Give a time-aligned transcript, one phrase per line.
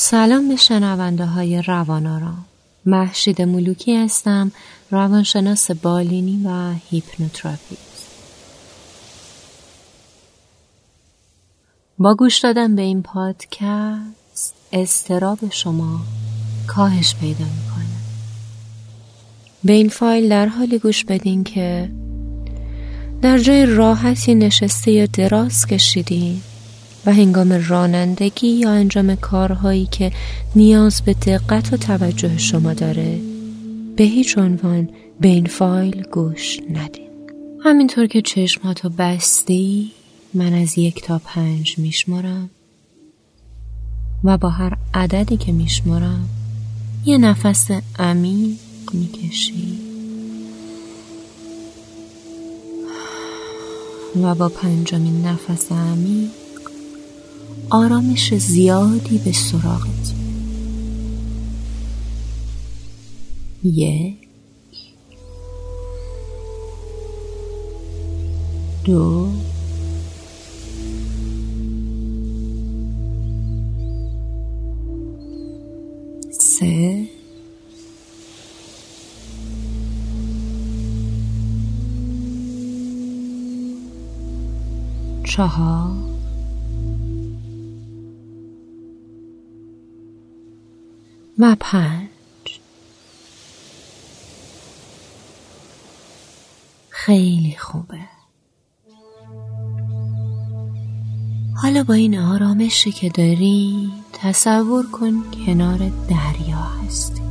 [0.00, 2.44] سلام به شنونده های روان آرام
[2.86, 4.52] مهشید ملوکی هستم
[4.90, 8.06] روانشناس بالینی و هیپنوتراپیست.
[11.98, 16.00] با گوش دادن به این پادکست اضطراب شما
[16.66, 17.98] کاهش پیدا می‌کنه.
[19.64, 21.90] به این فایل در حالی گوش بدین که
[23.22, 26.42] در جای راحتی نشسته یا دراز کشیدین
[27.06, 30.12] و هنگام رانندگی یا انجام کارهایی که
[30.56, 33.20] نیاز به دقت و توجه شما داره
[33.96, 34.88] به هیچ عنوان
[35.20, 37.08] به این فایل گوش ندین.
[37.64, 39.92] همینطور که چشماتو بستی
[40.34, 42.50] من از یک تا پنج میشمارم
[44.24, 46.28] و با هر عددی که میشمارم
[47.04, 48.58] یه نفس عمیق
[48.92, 49.78] می‌کشی.
[54.22, 56.30] و با پنجمین نفس عمیق
[57.70, 60.14] آرامش زیادی به سراغت.
[63.64, 64.28] یک
[68.84, 69.28] دو
[76.40, 77.08] سه
[85.24, 86.07] چهار.
[91.38, 92.08] و پنج
[96.90, 97.98] خیلی خوبه.
[101.62, 105.78] حالا با این آرامشی که داری تصور کن کنار
[106.08, 107.22] دریا هستی.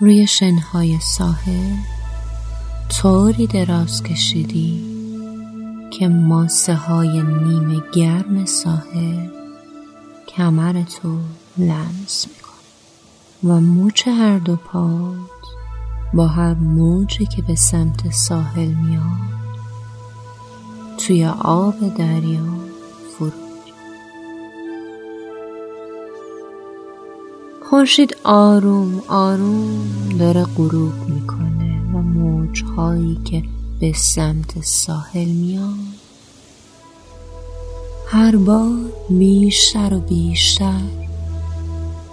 [0.00, 1.76] روی شنهای ساحل
[2.88, 4.94] طوری دراز کشیدی
[5.90, 9.43] که ماسه های نیمه گرم ساحل
[10.36, 11.18] کمرتو
[11.58, 12.64] لمس میکن
[13.44, 15.14] و موچ هر دو پات
[16.14, 19.34] با هر موجی که به سمت ساحل میاد
[20.98, 22.46] توی آب دریا
[23.18, 23.30] فرو
[27.70, 33.42] خورشید آروم آروم داره غروب می‌کنه و موجهایی که
[33.80, 36.03] به سمت ساحل میاد
[38.14, 40.80] هر بار بیشتر و بیشتر.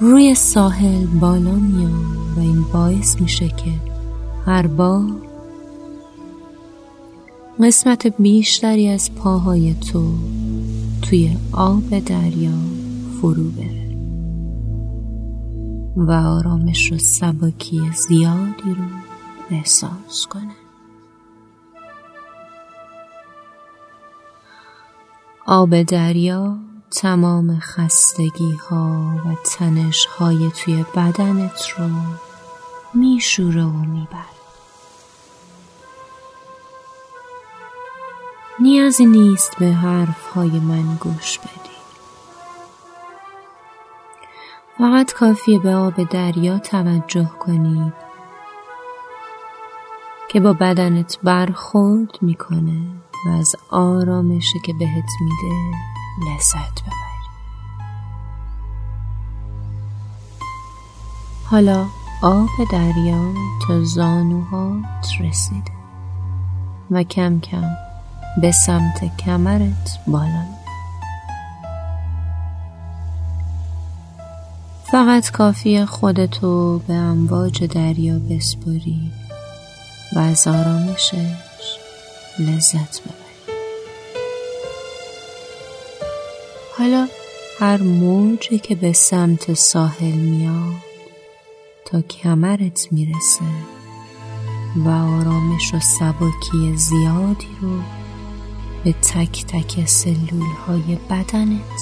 [0.00, 3.72] روی ساحل بالا میان و این باعث میشه که
[4.46, 5.10] هر بار
[7.60, 10.14] قسمت بیشتری از پاهای تو
[11.02, 12.58] توی آب دریا
[13.20, 13.96] فرو بره
[15.96, 18.84] و آرامش و سبکی زیادی رو
[19.50, 20.63] احساس کنه.
[25.46, 26.56] آب دریا
[26.90, 31.88] تمام خستگی ها و تنش های توی بدنت رو
[32.94, 34.34] میشوره و میبر
[38.60, 41.74] نیازی نیست به حرف های من گوش بدی.
[44.78, 47.92] فقط کافیه به آب دریا توجه کنی
[50.28, 53.03] که با بدنت برخورد می‌کنه.
[53.26, 55.76] و از آرامشی که بهت میده
[56.26, 57.14] لذت ببری
[61.44, 61.86] حالا
[62.22, 63.34] آب دریا
[63.68, 65.72] تا زانوهات رسیده
[66.90, 67.64] و کم کم
[68.40, 70.44] به سمت کمرت بالا.
[74.92, 79.12] فقط کافی خودتو به امواج دریا بسپری
[80.16, 81.43] و از آرامشش
[82.38, 83.58] لذت ببری
[86.78, 87.08] حالا
[87.58, 90.74] هر موجی که به سمت ساحل میاد
[91.84, 93.44] تا کمرت می‌رسه
[94.76, 97.78] و آرامش و سبکی زیادی رو
[98.84, 101.80] به تک تک سلول های بدنت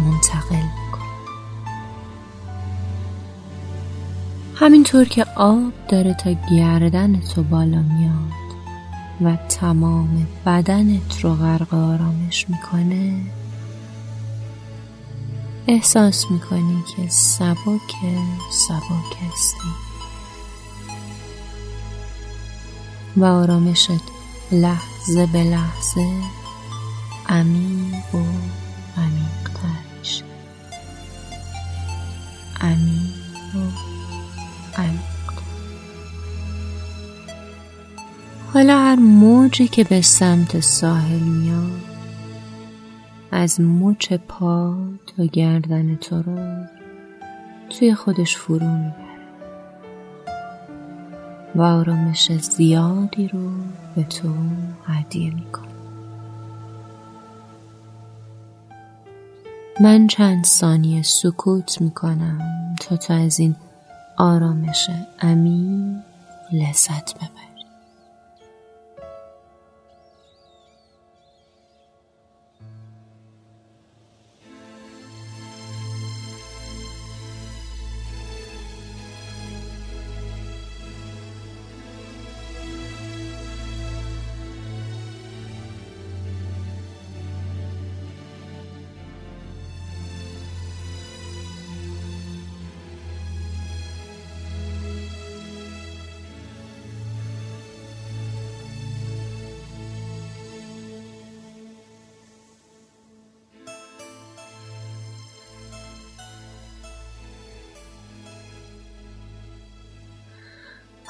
[0.00, 0.98] منتقل کن
[4.54, 8.47] همینطور که آب داره تا گردن تو بالا میاد
[9.20, 13.20] و تمام بدنت رو غرق آرامش می‌کنه.
[15.66, 17.94] احساس می‌کنی که سبک
[18.50, 19.68] سبک هستی.
[23.16, 23.90] و آرامشت
[24.52, 26.12] لحظه به لحظه
[27.28, 28.24] عمیق و
[28.96, 30.24] عمیقتر میشه.
[32.60, 32.97] عمیق.
[38.98, 41.80] موجی که به سمت ساحل میاد
[43.30, 46.38] از مچ پا تا گردن تو رو
[47.70, 49.18] توی خودش فرو می‌بره
[51.54, 53.50] و آرامش زیادی رو
[53.96, 54.28] به تو
[54.86, 55.68] هدیه می‌کنه.
[59.80, 63.56] من چند ثانیه سکوت می‌کنم تا تو از این
[64.16, 64.90] آرامش
[65.20, 65.96] عمیق
[66.52, 67.47] لذت ببری.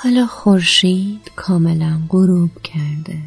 [0.02, 3.18] حالا خورشید کاملا غروب کرده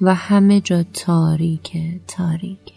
[0.00, 1.76] و همه جا تاریک
[2.06, 2.72] تاریک.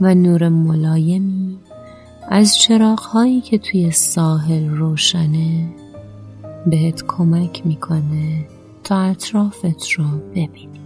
[0.00, 1.58] و نور ملایمی
[2.28, 5.74] از چراغهایی که توی ساحل روشنه
[6.66, 8.46] بهت کمک می‌کنه
[8.84, 10.80] تا اطرافت رو ببینی.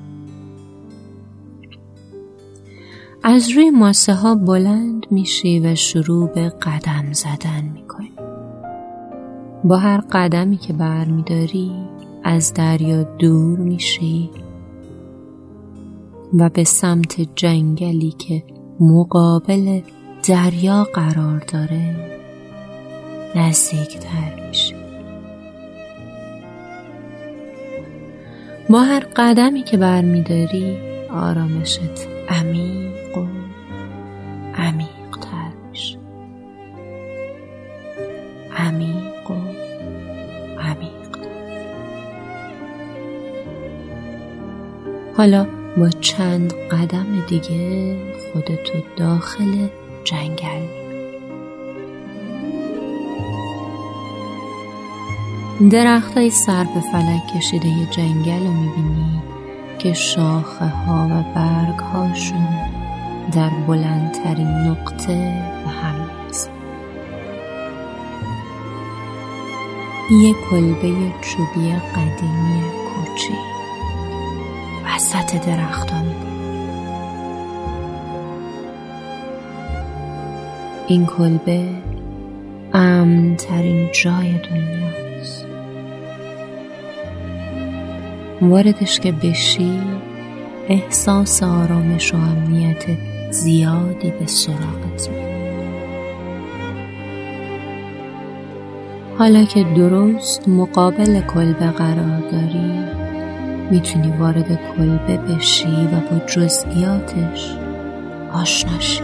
[3.23, 8.24] از روی ماسه ها بلند میشی و شروع به قدم زدن می‌کنی.
[9.65, 11.73] با هر قدمی که برمیداری
[12.25, 14.31] از دریا دور میشی.
[16.39, 18.45] و به سمت جنگلی که
[18.81, 19.81] مقابل
[20.29, 21.97] دریا قرار داره
[23.35, 24.75] نزدیکتر میشی.
[28.71, 30.77] با هر قدمی که برمیداری
[31.11, 33.44] آرامشت عمیق و
[45.17, 45.47] حالا
[45.77, 47.97] با چند قدم دیگه
[48.33, 49.69] خودتو داخل
[50.05, 50.67] جنگل.
[55.71, 59.23] درخت های سر به فلک کشیده یه جنگل رو می‌بینی
[59.79, 62.49] که شاخه ها و برگ هاشون
[63.33, 65.95] در بلندترین نقطه به هم
[70.11, 73.54] یه کلبه چوبی قدیمی کوچیک.
[74.94, 76.02] وسط درختا
[80.87, 81.69] این کلبه
[82.75, 85.46] امن ترین جای دنیاست.
[88.43, 89.81] واردش که بشی
[90.69, 92.85] احساس آرامش و امنیت
[93.31, 95.08] زیادی به سراغت
[99.19, 103.04] حالا که درست مقابل کلبه قرار داری
[103.71, 107.57] می‌تونی وارد کلبه بشی و با جزئیاتش
[108.33, 109.03] آشنا شی.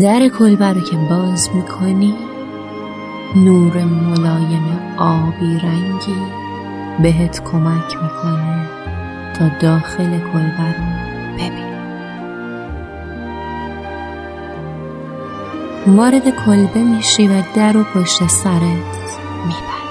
[0.00, 2.14] در کلبه رو که باز می‌کنی
[3.36, 6.22] نور ملایم آبی رنگی
[7.02, 8.66] بهت کمک می‌کنه
[9.38, 10.84] تا داخل کلبه رو
[11.34, 11.63] ببینی.
[15.86, 18.60] وارد کلبه میشی و در و پشت سرت.
[19.44, 19.84] میبند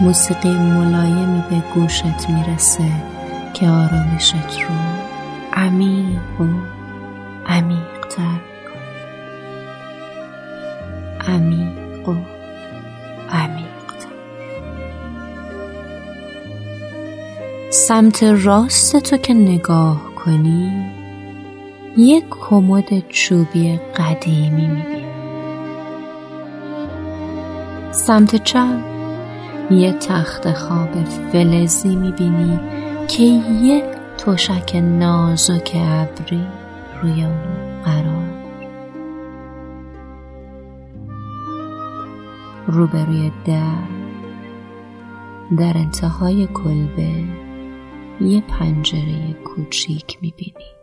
[0.00, 2.92] موسیقی ملایمی به گوشت می‌رسه
[3.54, 4.74] که آرامشت رو
[5.52, 6.44] عمیق و
[7.46, 8.40] عمیقتر
[11.28, 12.14] عمیق و
[13.30, 14.08] عمیقتر
[17.70, 20.95] سمت راست تو که نگاه کنی
[21.98, 25.06] یک کمد چوبی قدیمی می‌بینی.
[27.90, 28.78] سمت چپ
[29.70, 32.60] یه تخت خواب فلزی می‌بینی
[33.08, 33.22] که
[33.62, 33.82] یه
[34.18, 36.46] تشک نازک ابری
[37.02, 38.26] روی اون قرار.
[42.66, 43.96] روبروی در
[45.58, 47.24] در انتهای کلبه
[48.20, 50.75] یه پنجره کوچیک می‌بینی.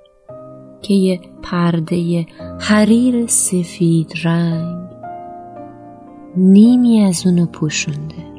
[0.83, 2.25] که یه پرده
[2.59, 4.83] حریر سفید رنگ.
[6.37, 8.33] نیمی از اونو پوشونده.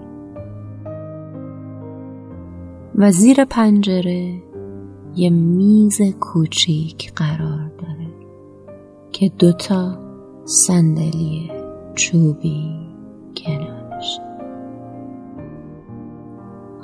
[2.95, 4.35] و زیر پنجره
[5.17, 8.09] یه میز کوچیک قرار داره
[9.13, 9.99] که دوتا
[10.45, 11.51] صندلی
[11.95, 12.71] چوبی
[13.37, 14.23] کنار باشه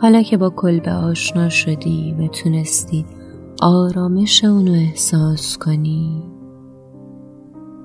[0.00, 3.04] حالا که با کلبه آشنا شدی و تونستی
[3.62, 6.22] آرامش اونو احساس کنی.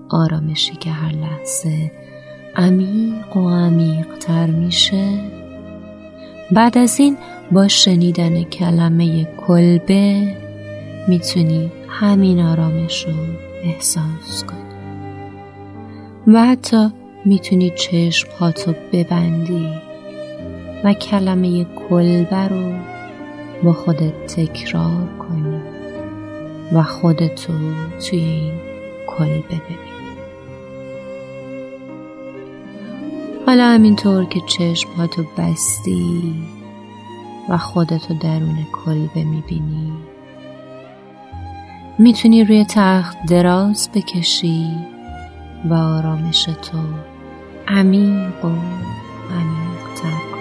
[0.09, 1.91] آرامشی که هر لحظه
[2.55, 5.19] عمیق و عمیق تر میشه.
[6.51, 7.17] بعد از این
[7.51, 10.35] با شنیدن کلمه کلبه
[11.07, 13.13] می‌تونی همین آرامش رو
[13.63, 14.59] احساس کنی.
[16.27, 16.89] و حتی
[17.25, 19.69] می‌تونی چشم هاتو ببندی
[20.83, 22.73] و کلمه کلبه رو
[23.63, 25.44] با خودت تکرار کنی.
[26.73, 27.53] و خودتو
[27.99, 28.53] توی این
[29.07, 29.95] کلبه ببینی.
[33.47, 36.33] حالا همینطور که چشماتو بستی
[37.49, 39.93] و خودتو درون کلبه می‌بینی
[41.99, 44.67] می‌تونی روی تخت دراز بکشی
[45.69, 46.77] و آرامش تو
[47.67, 48.49] عمیق و
[49.31, 50.34] عمیق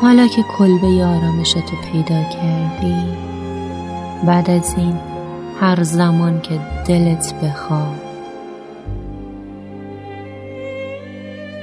[0.00, 2.96] حالا که کلبه آرامش تو پیدا کردی
[4.26, 4.98] بعد از این
[5.60, 8.00] هر زمان که دلت بخواد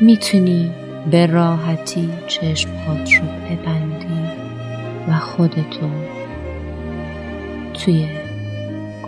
[0.02, 0.72] می‌تونی
[1.12, 4.30] به راحتی چشمهات رو ببندی
[5.08, 5.90] و خودتو
[7.74, 8.08] توی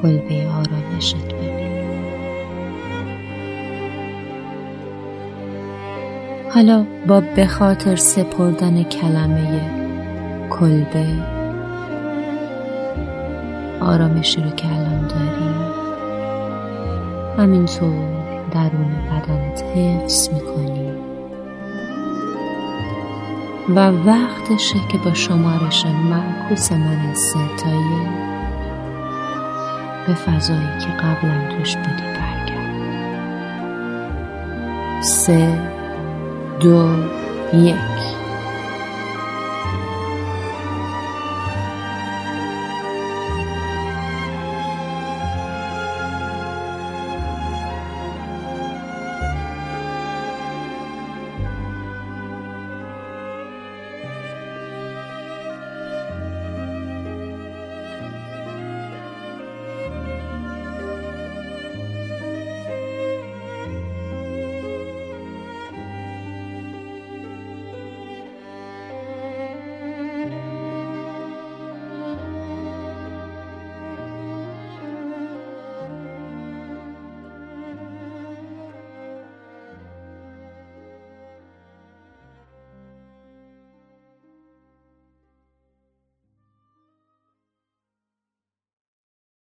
[0.01, 1.56] کلبه آرامشت ببینی
[6.53, 9.61] حالا با به خاطر سپردن کلمه
[10.49, 11.05] کلبه
[13.81, 15.55] آرامشی رو که الان داری
[17.37, 18.17] همینطور
[18.51, 20.91] درون بدنت حفظ می‌کنی.
[23.69, 28.07] و وقتشه که با شمارش معکوس من از ستایی
[30.07, 32.67] به فضایی که قبلا توش بودی برگرد.
[35.01, 35.76] سه
[36.61, 36.89] دو
[37.53, 37.96] یک